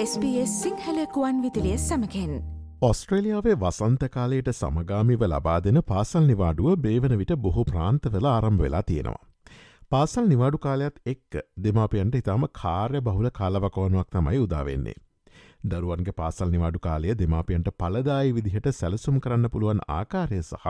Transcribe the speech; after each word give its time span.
SBS 0.00 0.50
සිංහලකුවන් 0.62 1.38
විදිලිය 1.42 1.78
සමකෙන් 1.78 2.34
ඔස්ට්‍රේලියාවේ 2.80 3.54
වසන්ත 3.60 4.08
කාලයට 4.08 4.50
සමගාමිව 4.50 5.24
ලබා 5.24 5.56
දෙන 5.64 5.80
පාසල් 5.88 6.26
නිවාඩුව 6.26 6.76
බේවන 6.84 7.14
විට 7.22 7.32
බොහෝ 7.46 7.64
ප්‍රාන්තවල 7.64 8.28
ආරම් 8.32 8.60
වෙලා 8.60 8.82
තියෙනවා. 8.82 9.24
පාසල් 9.90 10.28
නිවාඩු 10.32 10.58
කාලයක් 10.58 11.00
එක් 11.06 11.40
දෙමාපියන්ට 11.64 12.18
ඉතාම 12.20 12.46
කාර්ය 12.60 13.00
බහුල 13.00 13.30
කාලවකෝනුවක් 13.40 14.08
තමයි 14.12 14.38
උදාවෙන්නේ. 14.38 14.94
දරුවන්ගේ 15.64 16.12
පාසල් 16.12 16.50
නිවාඩු 16.50 16.80
කාලය 16.80 17.14
දෙමාපියන්ට 17.14 17.70
පලදායි 17.74 18.34
විදිහට 18.34 18.68
සැලසුම් 18.72 19.16
කරන්න 19.20 19.50
පුළුවන් 19.50 19.80
ආකාරය 19.90 20.42
සහ 20.42 20.66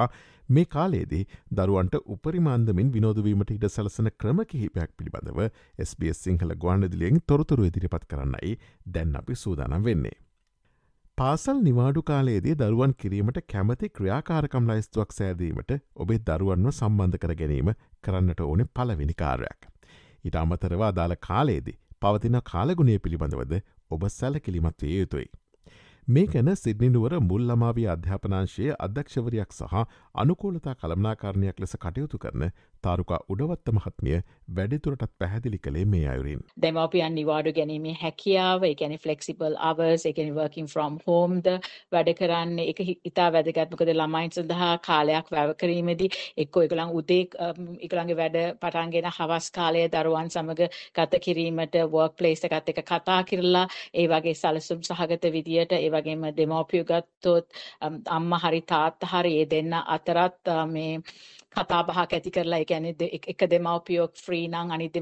මේ 0.49 0.65
කාලේදී 0.67 1.25
දරුවන්ට 1.53 1.99
උපරිමාන්දමින් 2.07 2.93
විනෝදවීමට 2.93 3.51
ඉට 3.51 3.67
සැලසන 3.71 4.11
ක්‍රම 4.17 4.41
කිහිපයක් 4.45 4.95
පිළිබඳව 4.97 5.43
SBS 5.81 6.23
සිංහල 6.23 6.55
ගුවන්ඩදිලියෙන් 6.57 7.21
තොරතුරු 7.27 7.69
ඉදිරිපත් 7.71 8.07
කරන්නයි 8.07 8.57
දැන් 8.89 9.17
අපි 9.17 9.37
සූදානම් 9.37 9.85
වෙන්නේ. 9.85 10.17
පාසල් 11.19 11.61
නිවාඩු 11.63 12.03
කාලයේදී 12.03 12.55
දරුවන් 12.57 12.95
කිරීමට 12.95 13.43
කැමති 13.53 13.89
ක්‍රියාකාරකම් 13.91 14.71
ලයිස්තුවක් 14.71 15.13
සෑදීමට 15.13 15.75
ඔබේ 15.97 16.23
දරුවන්ව 16.27 16.73
සම්බන්ධ 16.73 17.19
කර 17.19 17.35
ගැනීම 17.41 17.75
කරන්නට 18.05 18.41
ඕනෙ 18.43 18.65
පලවෙනි 18.71 19.15
කාරයක්. 19.15 19.61
ඉට 20.25 20.37
අමතරවා 20.37 20.89
අදාළ 20.89 21.17
කාලයේදී 21.29 21.77
පවතින 22.01 22.39
කාලගුණේ 22.45 22.99
පිළිබඳවද 22.99 23.55
ඔබ 23.91 24.09
සැලකිලිමත් 24.11 24.83
විය 24.83 24.99
යුතුයි. 25.01 25.29
මේ 26.09 26.27
ගැන 26.27 26.51
සිද්නිනුවර 26.57 27.15
මුල්ලමාවී 27.21 27.87
අධ්‍යාපනාංශයේ 27.95 28.77
අධ්‍යක්ෂවරයක් 28.79 29.51
සහ 29.53 29.75
අනුකූලතා 30.15 30.75
කළමනාකාරණයක් 30.75 31.61
ලෙස 31.61 31.77
කටයුතු 31.77 32.19
කරන 32.19 32.45
තාරුකා 32.83 33.19
උඩවත්ත 33.29 33.73
මහත්මිය 33.73 34.21
වැඩිතුරටත් 34.57 35.13
පැහැදිලි 35.19 35.59
කළේ 35.59 35.85
මේ 35.87 36.09
අයුරින්. 36.09 36.41
දෙමවපියන් 36.63 37.15
නිවාඩු 37.15 37.53
ගැනීමේ 37.53 37.97
හැකියාව 38.03 38.63
එකැන 38.65 38.97
ෆලෙක්සිබල් 38.99 39.57
අවර්ස් 39.61 40.07
එකනි 40.07 40.33
working 40.33 40.69
from 40.69 40.99
හෝම්ද 41.07 41.49
වැඩ 41.93 42.13
කරන්න 42.21 42.59
එක 42.65 42.83
ඉතා 43.05 43.29
වැදගත්මකද 43.33 43.93
ළමයින් 43.93 44.33
සඳහා 44.33 44.73
කාලයක් 44.81 45.31
වැවකරීමේදී 45.31 46.11
එක්කෝ 46.37 46.63
එකළං 46.63 46.95
උදේ 46.95 47.23
එකළඟගේ 47.81 48.19
වැඩ 48.23 48.39
පටන්ගෙන 48.61 49.11
හවස් 49.11 49.51
කාලය 49.53 49.85
දරුවන් 49.89 50.31
සමඟ 50.31 50.65
ගත 50.95 51.23
කිරීමට 51.27 51.81
වර්ක් 51.89 52.19
පලේස් 52.19 52.45
එකත් 52.45 52.73
එක 52.75 52.83
කතා 52.85 53.21
කිරලා 53.25 53.67
ඒ 53.95 54.07
වගේ 54.09 54.37
සලසුම් 54.37 54.83
සහගත 54.83 55.33
විදියට 55.33 55.73
ඒ 55.75 55.91
වගේම 55.91 56.29
දෙමව්පියෝ 56.37 56.89
ගත්තොත් 56.91 57.47
අම්මා 58.11 58.41
හරි 58.41 58.63
තාත්තා 58.65 59.13
හරි 59.13 59.35
ඒ 59.41 59.51
දෙන්න 59.51 59.75
අතරත් 59.89 60.55
මේ 60.69 60.95
කතා 61.53 61.83
බහක් 61.83 62.13
ඇති 62.13 62.31
කරලා 62.31 62.59
ඒ 62.59 62.65
කියන්නේ 62.65 63.09
එක 63.27 63.43
දෙමව්පියෝ 63.51 64.07
ෆ්‍රී 64.17 64.49
නම් 64.49 64.71
අනිත් 64.71 64.97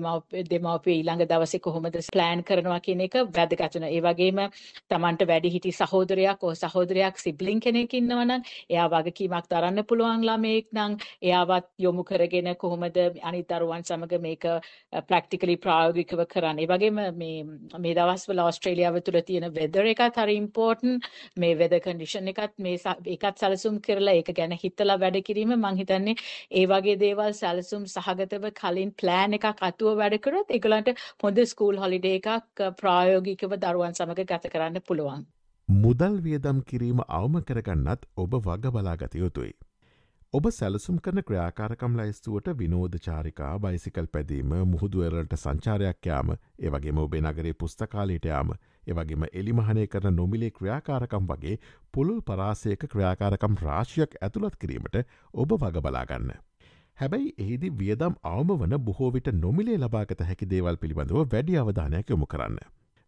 දෙමව්පියෝ 0.51 0.81
ඊළඟ 0.89 1.25
දවසේ 1.25 1.61
කොහොමද 1.61 1.97
ප්ලෑන් 2.09 2.43
කරනවා 2.45 2.81
කියන 2.81 3.01
එක 3.01 3.17
වැදගත් 3.37 3.75
වෙනවා. 3.75 3.91
ඒ 3.91 4.01
වගේම 4.01 4.39
Tamanට 4.89 5.23
වැඩිහිටි 5.31 5.73
සහෝදරයක් 5.73 6.43
ඕ 6.43 6.55
සහෝදරයක් 6.55 7.19
සිබ්ලින් 7.19 7.61
කෙනෙක් 7.61 7.95
ඉන්නවා 7.95 8.25
නම් 8.25 8.43
එයා 8.71 8.87
වගකීමක් 8.89 9.49
දරන්න 9.51 9.85
පුළුවන් 9.85 10.23
ළමයෙක් 10.23 10.69
නම් 10.73 10.97
එයාවත් 11.23 11.69
යොමු 11.79 12.05
කරගෙන 12.05 12.53
කොහොමද 12.57 12.97
අනිත් 13.23 13.49
දරුවන් 13.49 13.85
සමග 13.85 14.21
මේක 14.21 14.45
uh, 14.45 14.61
ප්‍රැක්ටිකලි 15.03 15.59
ප්‍රායෝගිකව 15.59 16.25
කරන්නේ. 16.27 16.65
ඒ 16.65 16.69
වගේම 16.69 17.03
මේ 17.17 17.45
මේ 17.79 17.95
දවස්වල 17.95 18.45
ඕස්ට්‍රේලියාව 18.45 19.01
තුළ 19.03 19.21
තියෙන 19.23 19.49
වෙදර් 19.53 19.87
එකත් 19.87 20.23
හරි 20.23 20.39
ඉම්පෝටන්ට්. 20.43 21.11
මේ 21.37 21.59
වෙදර් 21.59 21.83
කන්ඩිෂන් 21.83 22.33
එකත් 22.35 22.57
මේ 22.59 22.79
ඒකත් 23.07 23.45
සැලසුම් 23.45 23.81
කරලා 23.81 24.15
ඒක 24.15 24.33
ගැන 24.39 24.57
හිතලා 24.65 25.01
වැඩ 25.01 25.23
කිරීම 25.27 25.57
මම 25.57 25.83
හිතන්නේ 25.83 26.17
ඒ 26.53 26.65
වගේ 26.67 26.97
දේවල් 26.99 27.33
සැලසුම් 27.35 27.87
සහගතව 27.87 28.51
කලින් 28.55 28.93
ප්ලෑන් 28.95 29.39
එකක් 29.39 29.63
අතුව 29.63 29.99
වැඩ 29.99 30.19
කරොත් 30.21 30.51
ඒගොල්ලන්ට 30.51 30.93
හොඳ 31.23 31.45
ස්කූල් 31.47 31.79
හොලිඩේ 31.79 32.19
එකක් 32.19 32.67
ප්‍රායෝගිකව 32.79 33.57
දරුවන් 33.59 33.97
සමග 33.97 34.27
ගත 34.27 34.53
කරන්න 34.53 34.83
පුළුවන්. 34.83 35.25
මුදල් 35.69 36.21
වියදම් 36.23 36.59
කිරීම 36.65 37.01
අවම 37.11 37.41
කරගන්නත් 37.45 38.11
ඔබ 38.17 38.37
වග 38.41 38.71
බලාගත 38.73 39.15
යුතුයි. 39.17 39.55
ඔබ 40.33 40.47
සැලසුම් 40.51 40.97
කරන 41.01 41.23
ක්‍රියාකාරකම් 41.23 41.95
ලයිස්තුවට 41.97 42.49
විනෝධචාරිකා 42.57 43.53
බයිසිකල් 43.61 44.09
පැදීම 44.09 44.55
මුහුදුවරලට 44.67 45.37
සංචාරයක් 45.37 46.09
යාම 46.09 46.33
ඒවගේම 46.33 46.99
ඔබේ 46.99 47.23
නගරේ 47.23 47.55
පුස්තකාලීට 47.55 48.27
යාම 48.27 48.51
එවගේම 48.87 49.27
එලිමහනය 49.33 49.87
කරන 49.87 50.17
නොමිලේ 50.17 50.51
ක්‍රියාකාරකම් 50.53 51.27
වගේ 51.27 51.57
පුළුල් 51.93 52.21
පරාසයක 52.23 52.87
ක්‍රියාකාරකම් 52.87 53.59
රාශියක් 53.63 54.17
ඇතුළත් 54.21 54.57
කිරීමට 54.57 55.03
ඔබ 55.35 55.57
වග 55.57 55.83
බලාගන්න. 55.83 56.33
හැබැයි 56.99 57.35
එහිදි 57.39 57.75
වියදම් 57.75 58.15
අවම 58.27 58.57
වන 58.57 58.79
බොහෝවිට 58.83 59.31
නොමිලේ 59.37 59.79
ලබාගත 59.79 60.23
හැකි 60.23 60.49
දේවල් 60.49 60.77
පිළිබඳව 60.77 61.23
වැඩි 61.27 61.59
අවධානයක් 61.59 62.11
යොමු 62.11 62.27
කරන්න. 62.27 62.59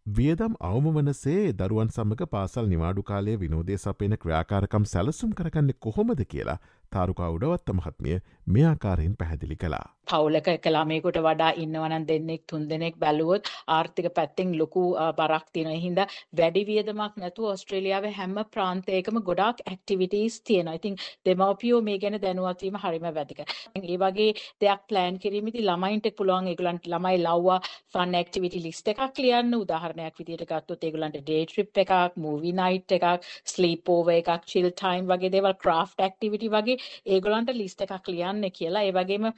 වියදම් 0.05 0.53
අවම 0.61 0.85
වනසේ 0.91 1.53
දරුවන් 1.53 1.89
සමඟ 1.89 2.27
පාසල් 2.27 2.67
නිවාඩු 2.67 3.03
කාලය 3.03 3.33
විනෝදය 3.37 3.77
සපයන 3.77 4.15
ක්‍රියාකාරකම් 4.17 4.85
සැලසුම් 4.85 5.33
කරගන්න 5.33 5.73
කොහොමද 5.79 6.21
කියලා 6.25 6.57
තාරුකා 6.95 7.29
උඩවත්ත 7.37 7.73
මහත්මිය 7.79 8.19
මෙයාකාරයෙන් 8.55 9.15
පැහැදිලි 9.17 9.55
කලා. 9.63 9.87
පවුලක 10.09 10.47
කලාමයකුට 10.63 11.17
වඩා 11.25 11.49
ඉන්නවනන් 11.63 12.05
දෙන්නෙක් 12.09 12.43
තුන් 12.49 12.63
දෙනෙක් 12.69 12.95
බැලුවොත් 13.01 13.49
ආර්ථික 13.75 14.07
පැත්තෙන් 14.15 14.53
ලොකු 14.61 14.83
බරක් 15.19 15.45
තියෙන 15.53 15.81
හින්දා 15.83 16.07
වැඩි 16.39 16.63
වියදමක් 16.69 17.19
නැතුව 17.23 17.49
ඕස්ට්‍රේලියාවේ 17.49 18.13
හැම 18.19 18.33
ප්‍රාන්තයකම 18.53 19.19
ගොඩාක් 19.27 19.61
ඇක්ටිවිටීස් 19.65 20.39
තියෙනවා. 20.41 20.77
ඉතින් 20.79 20.95
දෙමව්පියෝ 21.25 21.81
මේ 21.89 21.97
ගැන 22.03 22.17
දැනුවත් 22.23 22.63
වීම 22.65 22.79
හරිම 22.83 23.05
වැදගත්. 23.17 23.53
ඒ 23.75 23.97
වගේ 24.03 24.31
දෙයක් 24.61 24.81
ප්ලෑන් 24.89 25.19
කිරීමේදී 25.25 25.67
ළමයින්ට 25.67 26.09
පුළුවන් 26.17 26.49
ඒගොල්ලන්ට 26.53 26.89
ළමයි 26.93 27.21
ලව්වා 27.25 27.59
ෆන් 27.93 28.17
ඇක්ටිවිටි 28.21 28.63
ලිස්ට් 28.65 28.91
එකක් 28.95 29.21
ලියන්න. 29.25 29.53
උදාහරණයක් 29.61 30.19
විදිහට 30.23 30.47
ගත්තොත් 30.53 30.89
ඒගොල්ලන්ට 30.89 31.21
ඩේ 31.21 31.45
ට්‍රිප් 31.45 31.83
එකක්, 31.85 31.93
මූවි 32.23 32.55
නයිට් 32.61 32.97
එකක්, 32.97 33.29
ස්ලීප් 33.53 33.93
ඕවර් 33.95 34.17
එකක්, 34.17 34.49
චිල් 34.51 34.71
ටයිම් 34.73 35.05
වගේ 35.13 35.33
දේවල් 35.37 35.55
ක්‍රාෆ්ට් 35.63 36.05
ඇක්ටිවිටි 36.07 36.51
වගේ 36.57 36.78
ඒගොල්ලන්ට 37.07 37.53
ලිස්ට් 37.55 37.85
එකක් 37.85 38.09
ලියන්න 38.09 38.43
කියලා. 38.51 38.83
ඒ 38.83 38.93
වගේම 38.93 39.29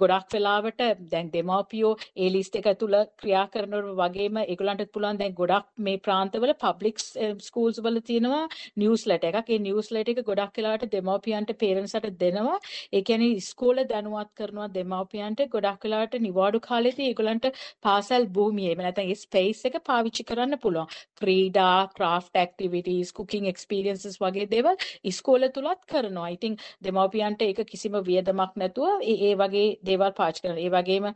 ගොඩක් 0.00 0.34
වෙලාවට 0.34 0.82
දැන් 1.12 1.30
දෙමව්පියෝ 1.32 1.92
ඒ 2.16 2.30
ලිස්ට් 2.30 2.56
එක 2.60 2.70
තුල 2.80 2.96
ක්‍රියා 3.20 3.46
කරනවට 3.52 3.96
වගේම 4.00 4.42
ඒගොල්ලන්ට 4.44 4.92
පුළුවන් 4.94 5.20
දැන් 5.20 5.34
ගොඩක් 5.34 5.68
මේ 5.78 6.00
ප්‍රාන්තවල 6.00 6.54
පබ්ලික් 6.64 6.98
ස්කූල්ස් 7.00 7.78
eh, 7.78 7.84
වල 7.84 8.00
තියෙනවා 8.02 8.44
නිවුස්ලෙටර් 8.76 9.30
එකක්. 9.32 9.50
ඒ 9.50 9.60
නිවුස්ලෙටර් 9.60 10.12
එක 10.14 10.24
ගොඩක් 10.24 10.58
වෙලාවට 10.58 10.92
දෙමව්පියන්ට 10.94 11.54
පේරන්ට්ස්ට 11.62 12.10
දෙනවා. 12.20 12.58
ඒ 12.92 13.02
කියන්නේ 13.02 13.36
ඉස්කෝලේ 13.40 13.88
දැනුවත් 13.90 14.32
කරනවා 14.38 14.68
දෙමව්පියන්ට 14.74 15.46
ගොඩක් 15.54 15.84
වෙලාවට 15.84 16.18
නිවාඩු 16.20 16.60
කාලෙදී 16.60 17.10
ඒගොල්ලන්ට 17.10 17.50
පාසල් 17.82 18.26
භූමියේ 18.36 18.72
එහෙම 18.72 18.84
නැත්නම් 18.84 19.12
ඒ 19.12 19.18
ස්පේස් 19.22 19.64
එක 19.68 19.78
පාවිච්චි 19.90 20.26
කරන්න 20.30 20.58
පුළුවන්. 20.62 20.88
ක්‍රීඩා, 21.20 21.88
ක්‍රාෆ්ට් 21.96 22.40
ඇක්ටිවිටීස්, 22.42 23.12
කුකින් 23.12 23.48
එක්ස්පීරියන්සස් 23.52 24.18
වගේ 24.22 24.48
දේවල් 24.54 24.76
ඉස්කෝල 25.04 25.48
තුලත් 25.50 25.82
කරනවා. 25.90 26.28
ඉතින් 26.36 26.56
දෙමව්පියන්ට 26.82 27.42
ඒක 27.44 27.58
කිසිම 27.68 27.96
වියදමක් 28.08 28.54
නැතුව 28.60 29.02
ඒ 29.04 29.32
වගේ 29.40 29.64
දේවල් 29.88 30.12
පාවිච්චි 30.18 30.42
කරනවා. 30.44 30.62
ඒ 30.64 30.70
වගේම 30.74 31.06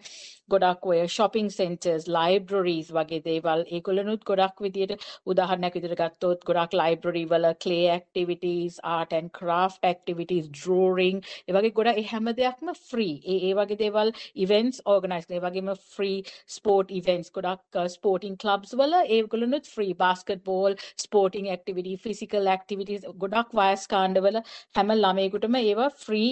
ගොඩක් 0.53 0.87
ඔය 0.91 0.99
shopping 1.09 1.49
centers, 1.49 2.05
libraries 2.17 2.91
වගේ 2.97 3.23
දේවල් 3.25 3.65
ඒගොල්ලනුත් 3.77 4.27
ගොඩක් 4.31 4.61
විදියට 4.65 5.07
උදාහරණයක් 5.33 5.79
විදියට 5.79 5.97
ගත්තොත් 6.01 6.45
ගොඩක් 6.51 6.77
library 6.81 7.25
වල 7.31 7.47
clay 7.65 7.87
activities, 7.95 8.79
art 8.97 9.15
and 9.19 9.33
craft 9.39 9.89
activities, 9.93 10.51
drawing 10.61 11.23
ඒ 11.49 11.57
වගේ 11.57 11.73
ගොඩක් 11.79 12.03
ඒ 12.03 12.07
හැම 12.13 12.29
දෙයක්ම 12.41 12.75
free. 12.91 13.15
ඒ 13.25 13.39
ඒ 13.49 13.55
වගේ 13.61 13.81
දේවල් 13.85 14.13
events 14.47 14.83
organize 14.97 15.33
ඒ 15.33 15.41
වගේම 15.47 15.73
free 15.95 16.21
sport 16.59 16.93
events 17.01 17.33
ගොඩක් 17.39 17.81
sporting 17.97 18.37
clubs 18.45 18.77
වල 18.83 19.01
ඒගොල්ලනුත් 19.09 19.73
free 19.79 19.97
basketball, 20.05 20.77
sporting 21.07 21.51
activity, 21.57 21.97
physical 21.97 22.53
activities 22.59 23.09
ගොඩක් 23.25 23.57
වයස් 23.63 23.89
කාණ්ඩවල 23.97 24.41
හැම 24.77 24.97
ළමයෙකුටම 25.01 25.54
වගේම 25.55 25.71
ඒවා 25.71 25.91
ෆ්‍රී 26.05 26.31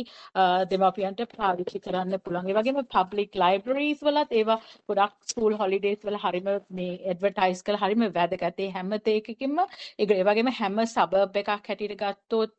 දෙමාපියන්ට 0.71 1.22
පාවිච්චි 1.37 1.81
කරන්න 1.84 2.19
පුළුවන්. 2.25 2.49
ඒ 2.50 2.56
වගේම 2.59 2.78
public 2.94 3.34
libraries 3.43 4.03
වලත් 4.06 4.33
ඒවා 4.41 4.59
ගොඩක් 4.88 5.15
school 5.33 5.57
holidays 5.63 6.03
වල 6.07 6.19
හරිම 6.24 6.48
මේ 6.78 6.98
advertise 7.13 7.63
කරලා 7.66 7.83
හරිම 7.84 8.07
වැදගත්. 8.19 8.60
ඒ 8.60 8.71
හැම 8.77 8.92
තේකකින්ම 9.09 9.59
ඒ 9.98 10.24
වගේම 10.30 10.53
හැම 10.60 10.80
suburb 10.95 11.36
එකක් 11.42 11.53
හැටියට 11.71 11.97
ගත්තොත් 12.03 12.54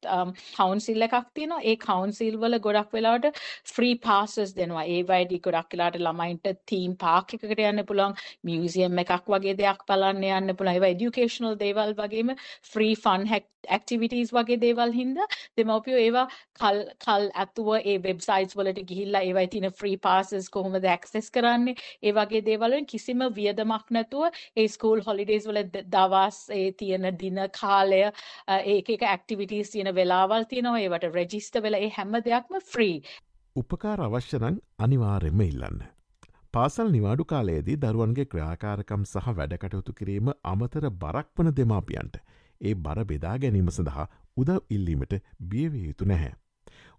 council 0.57 1.07
එකක් 1.07 1.29
තියෙනවා. 1.33 1.61
ඒ 1.63 1.75
council 1.87 2.39
වල 2.43 2.59
ගොඩක් 2.67 2.93
වෙලාවට 2.97 3.41
free 3.75 3.95
passes 3.95 4.55
දෙනවා. 4.59 4.85
ඒ 4.95 5.01
වයිඩි 5.11 5.41
ගොඩක් 5.47 5.77
වෙලාවට 5.77 6.01
ළමයින්ට 6.07 6.51
theme 6.71 6.95
park 7.05 7.35
එකකට 7.39 7.63
යන්න 7.69 7.85
පුළුවන්, 7.89 8.17
museum 8.43 8.99
එකක් 9.05 9.31
වගේ 9.35 9.57
දෙයක් 9.63 9.87
බලන්න 9.89 10.23
යන්න 10.23 10.55
පුළුවන්. 10.57 10.77
ඒවා 10.77 10.93
educational 10.97 11.57
දේවල් 11.65 11.97
වගේම 11.99 12.35
free 12.73 12.95
fun 12.95 13.27
activities 13.77 14.31
වගේ 14.35 14.59
දේවල් 14.63 14.91
හින්දා 14.91 15.27
දෙමව්පියෝ 15.57 15.99
ඒවා 16.05 16.25
කල් 16.59 16.83
කල් 17.05 17.29
ඇතුව 17.35 17.71
ඒ 17.77 17.97
වෙබ්සයිට්ස් 18.03 18.57
වලට 18.57 18.85
ගිහිල්ලා 18.89 19.23
ඒවයි 19.23 19.47
තියෙන 19.47 19.71
ෆ්‍රී 19.79 19.97
පාසස් 20.07 20.49
කොහොමද 20.49 20.85
ඇක්සස් 20.85 21.31
කරන්නේ? 21.31 21.75
ඒ 22.03 22.13
වගේ 22.13 22.45
දේවල් 22.45 22.73
වලින් 22.73 22.85
කිසිම 22.85 23.21
වියදමක් 23.35 23.91
නැතුව 23.91 24.39
ඒ 24.57 24.67
ස්කූල් 24.67 25.01
හොලිඩේස් 25.07 25.47
වල 25.47 25.61
දවස් 25.95 26.39
ඒ 26.51 26.71
තියෙන 26.73 27.09
දින 27.19 27.39
කාලය 27.59 28.01
ඒක 28.65 28.89
එක 28.89 29.03
ඇක්ටිවිටීස් 29.09 29.73
තියෙන 29.73 29.95
වෙලාවල් 29.95 30.45
තියෙනවා. 30.45 30.79
ඒවට 30.79 31.09
රෙජිස්ටර් 31.15 31.63
වෙලා 31.63 31.81
ඒ 31.81 31.91
හැම 31.97 32.17
දෙයක්ම 32.27 32.59
ෆ්‍රී 32.73 32.97
උපකාර 33.55 34.01
අවශ්‍ය 34.01 34.37
නම් 34.39 34.55
අනිවාර්යෙන්ම 34.79 35.41
ඉල්ලන්න. 35.43 35.79
පාසල් 36.53 36.93
නිවාඩු 36.93 37.25
කාලයේදී 37.25 37.79
දරුවන්ගේ 37.83 38.29
ක්‍රියාකාරකම් 38.31 39.03
සහ 39.05 39.35
වැඩකටයුතු 39.39 39.97
කිරීම 39.99 40.31
අමතර 40.51 40.89
බරක් 41.01 41.27
වන 41.37 41.55
දෙමාපියන්ට. 41.59 42.15
ඒ 42.61 42.75
බර 42.85 43.05
බෙදා 43.11 43.35
ගැනීම 43.43 43.69
සඳහා 43.71 44.07
උදව් 44.37 44.59
ඉල්ලීමට 44.69 45.13
බියවිය 45.51 45.85
යුතු 45.87 46.05
නැහැ. 46.05 46.33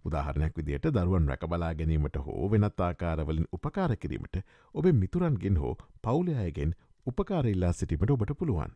උදාහරණයක් 0.05 0.57
විදියට 0.57 0.87
දරුවන් 0.95 1.29
රැකබලා 1.31 1.73
ගැනීමට 1.79 2.17
හෝ 2.25 2.49
වෙනත් 2.51 2.81
ආකාරවලින් 2.87 3.47
උපකාර 3.51 3.95
කිරීමට 3.97 4.41
ඔබ 4.75 4.89
මිතුරන්ගෙන් 5.01 5.61
හෝ 5.63 5.75
පවුලයායගෙන් 6.01 6.75
උපකාරඉල්ලා 7.07 7.73
සිටීමට 7.73 8.15
ඔබට 8.15 8.33
පුළුවන්. 8.39 8.73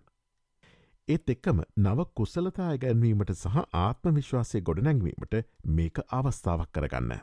ඒත් 1.08 1.30
එක්කම 1.30 1.60
නව 1.80 2.06
කුසලතා 2.16 2.72
ගැන්වීමට 2.78 3.34
සහ 3.34 3.66
ආත්ම 3.80 4.18
විශ්වාසය 4.18 4.62
ගොඩනැංවීමට 4.62 5.36
මේක 5.78 6.02
අවස්ථාවක් 6.12 6.72
කරගන්න. 6.72 7.14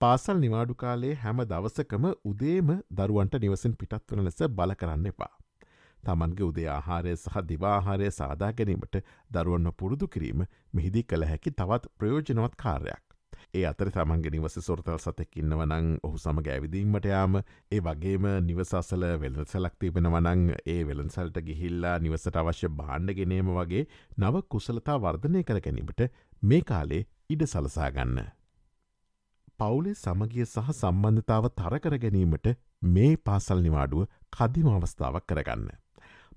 පාසල් 0.00 0.38
නිවාඩු 0.38 0.74
කාලේ 0.82 1.14
හැම 1.22 1.42
දවසකම 1.50 2.06
උදේම 2.30 2.72
දරුවන්ට 2.96 3.40
නිවසින් 3.44 3.78
පිටත් 3.80 4.12
වන 4.12 4.24
ලෙස 4.28 4.40
බල 4.56 4.74
කරන්න 4.80 5.10
එපා. 5.12 5.32
තමන්ගේ 6.04 6.48
උදේ 6.48 6.68
ආහාරය 6.70 7.14
සහ 7.16 7.44
දිවාහාරය 7.48 8.10
සාදා 8.18 8.52
ගැනීමට 8.52 8.98
දරුවන්න 9.34 9.72
පුරුදු 9.82 10.08
කිරීම 10.08 10.44
මෙහිදී 10.74 11.04
කළ 11.04 11.28
හැකි 11.30 11.52
තවත් 11.52 11.92
ප්‍රයෝජනවත් 11.98 12.56
කාර්යක්. 12.64 13.04
ඒ 13.54 13.62
අතර 13.68 13.88
තමන්ගේ 13.90 14.30
නිවස 14.32 14.54
සොරතල් 14.60 14.98
සතෙක් 14.98 15.36
ඉන්නවනං 15.40 15.88
ඔහු 16.02 16.18
සමග 16.18 16.46
ඇවිදීමට 16.52 17.08
යාම 17.08 17.34
ඒ 17.38 17.80
වගේම 17.80 18.28
නිවසසල 18.46 19.04
වෙළසලක් 19.22 19.74
තිබෙන 19.78 20.08
වනං 20.08 20.44
ඒ 20.66 20.78
වෙළන්සල්ට 20.88 21.40
ගිහිල්ලා 21.48 21.96
නිවසට 21.98 22.38
අවශ්‍ය 22.42 22.70
බාණ්ඩගෙනීම 22.78 23.50
වගේ 23.52 23.82
නව 24.18 24.42
කුසලතා 24.48 24.96
වර්ධනය 24.98 25.44
කර 25.44 25.60
ගැනීමට 25.60 26.00
මේ 26.42 26.62
කාලේ 26.62 27.02
ඉඩ 27.28 27.44
සලසාගන්න. 27.46 28.16
පවුලේ 29.58 29.94
සමගිය 29.96 30.46
සහ 30.46 30.72
සම්බන්ධතාව 30.72 31.52
තරකර 31.54 31.98
ගැනීමට 31.98 32.52
මේ 32.90 33.14
පාසල් 33.22 33.60
නිවාඩුව 33.60 34.08
කදිම 34.32 34.72
අවස්ථාවක් 34.72 35.28
කරගන්න. 35.28 35.81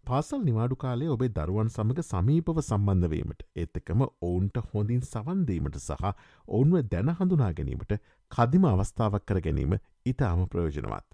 පාසල් 0.05 0.41
නිවාඩු 0.41 0.75
කාලේ 0.75 1.09
ඔබේ 1.09 1.29
දරුවන් 1.29 1.69
සමඟ 1.69 2.01
සමීපව 2.03 2.61
සම්බන්ධවීමට 2.61 3.41
ඒත් 3.55 3.79
එකම 3.79 4.03
ඔවුන්ට 4.03 4.59
හොඳින් 4.67 5.03
සවන්දීමට 5.03 5.79
සහ 5.79 6.05
ඔවුන්ව 6.47 6.81
දැන 6.91 7.11
හඳුනා 7.11 7.51
ගැනීමට 7.53 7.97
කදිම 8.31 8.65
අවස්ථාවක් 8.65 9.25
කර 9.25 9.41
ගැනීම 9.41 9.77
ඉතාම 10.05 10.47
ප්‍රයෝජනවත්. 10.47 11.07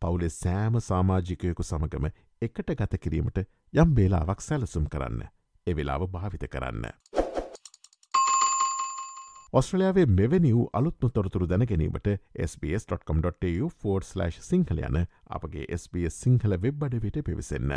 පවුලේ 0.00 0.32
සෑම 0.32 0.80
සාමාජිකයකු 0.82 1.62
සමගම 1.64 2.10
එකට 2.42 2.74
ගත 2.74 3.00
කිරීමට 3.00 3.44
යම් 3.74 3.94
බේලාවක් 3.94 4.40
සැලසුම් 4.42 4.88
කරන්න. 4.88 5.22
එවෙලාව 5.66 6.08
භාවිත 6.08 6.48
කරන්න. 6.48 6.90
ඔස්ට්‍රලයාාවේ 9.52 10.06
මෙවැනි 10.12 10.50
වූ 10.54 10.64
අලුත්ම 10.72 11.10
තොරතුරු 11.10 11.48
දැනගැනීමට 11.48 12.08
SBS.com.tu4/ 12.46 14.30
සිංහල 14.42 14.82
යන 14.82 15.02
අපගේ 15.30 15.66
SBS 15.78 16.22
සිංහල 16.22 16.62
වෙබ් 16.62 16.88
අඩවිට 16.88 17.22
පිවිසන්න. 17.24 17.76